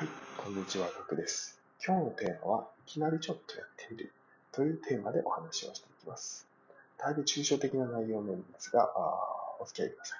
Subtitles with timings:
[0.00, 1.60] はい、こんにちは、ガクです。
[1.86, 4.10] 今日のテーマは、いきなりちょっとやってみる
[4.50, 6.46] というテーマでお話をしていきます。
[6.96, 10.18] だいぶ抽象的な内容なんですが、あお付き合いください。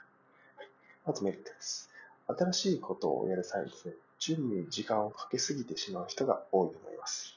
[0.59, 0.69] はい、
[1.07, 1.89] まずメリットです。
[2.27, 7.35] 新しいことをやる際にですね、準備に時間をかけすぎてしまう人が多いと思います。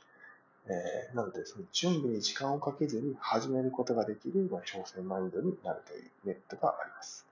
[0.68, 7.26] えーなので、その準備に時間をかけずに始めることができる、まあ、挑戦マインドになるというメリットがあります。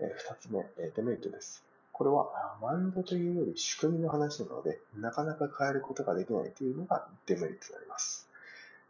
[0.00, 1.62] えー二つ目、えデメリットです。
[2.00, 8.26] これは、マンドというより仕組みの話なので、なかなか変えることができないというのがデメリットになります。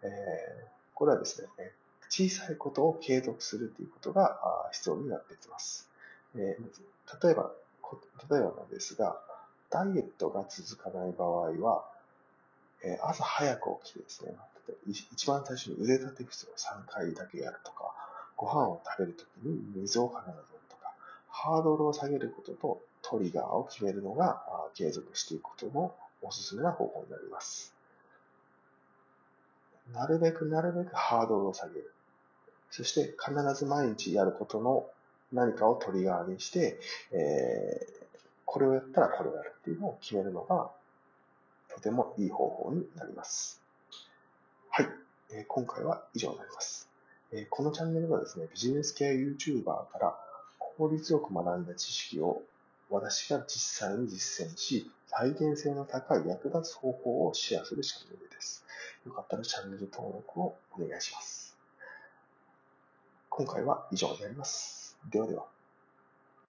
[0.04, 0.10] えー
[0.94, 1.48] これはですね、
[2.08, 4.38] 小さいことを継続するということが
[4.70, 5.88] 必要になってきます。
[6.36, 7.50] えー例えば、
[8.30, 9.20] 例えばなんですが、
[9.70, 11.84] ダイエットが続かない場合は、
[12.84, 14.36] えー朝早く起きてですね、
[14.86, 17.92] 一番最初に腕立て伏せを3回だけやるとか、
[18.36, 20.59] ご飯を食べるときに水を必ず、
[21.30, 24.42] ハードルを下げることとトリガーを決めるのが
[24.74, 27.74] 継続していくことのおすすめな方法になります。
[29.92, 31.92] なるべくなるべくハードルを下げる。
[32.70, 34.86] そして必ず毎日やることの
[35.32, 36.78] 何かをトリガーにして、
[37.12, 38.00] えー
[38.52, 40.72] これをやったらこれをやるっていうのを決めるのが
[41.72, 43.62] とてもいい方法になります。
[44.70, 44.88] はい。
[45.30, 46.88] えー今回は以上になります。
[47.32, 50.18] えーこのチャンネルはですね、ビジネス系 YouTuber から
[50.80, 52.40] 効率よく学んだ知識を
[52.88, 58.64] 私が実際に実践し、再現性の高い役立つ方法をシェアするチャンネルです。
[59.04, 61.54] よかったらチャンネル登録をお願いします。
[63.28, 64.96] 今回は以上になります。
[65.12, 65.44] ではでは。